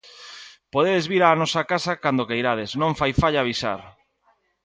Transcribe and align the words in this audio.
Podedes 0.73 1.05
vir 1.11 1.21
á 1.27 1.29
nosa 1.41 1.61
casa 1.71 1.93
cando 2.03 2.27
queirades, 2.29 2.71
non 2.81 2.97
fai 2.99 3.11
falla 3.21 3.39
avisar. 3.43 3.79